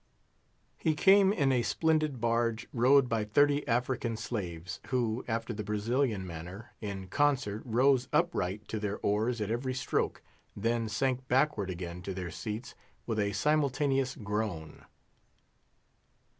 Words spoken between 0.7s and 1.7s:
He came in a